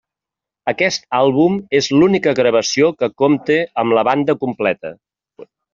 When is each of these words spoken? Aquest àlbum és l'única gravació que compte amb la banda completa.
Aquest 0.71 1.05
àlbum 1.17 1.59
és 1.81 1.91
l'única 1.97 2.35
gravació 2.41 2.91
que 3.03 3.13
compte 3.25 3.61
amb 3.83 3.99
la 3.99 4.09
banda 4.13 4.41
completa. 4.47 4.99